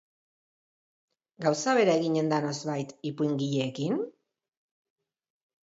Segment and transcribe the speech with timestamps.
[1.47, 4.03] Gauza bera eginen da noizbait ipuingileekin?